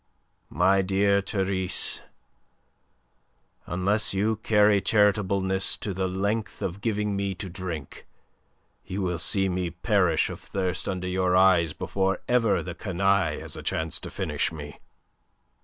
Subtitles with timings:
[0.49, 2.01] "My dear Therese,
[3.67, 8.07] unless you carry charitableness to the length of giving me to drink,
[8.83, 13.55] you will see me perish of thirst under your eyes before ever the canaille has
[13.55, 14.79] a chance to finish me."